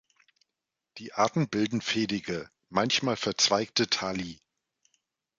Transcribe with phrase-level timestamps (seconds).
[0.97, 4.41] Die Arten bilden fädige, manchmal verzweigte Thalli.